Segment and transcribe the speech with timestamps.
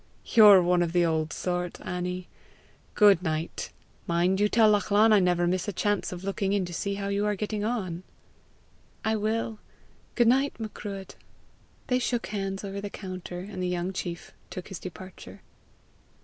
[0.25, 2.27] "You're one of the old sort, Annie!
[2.95, 3.69] Good night.
[4.07, 7.09] Mind you tell Lachlan I never miss a chance of looking in to see how
[7.09, 8.01] you are getting on."
[9.05, 9.59] "I will.
[10.15, 11.13] Good night, Macruadh."
[11.85, 15.41] They shook hands over the counter, and the young chief took his departure.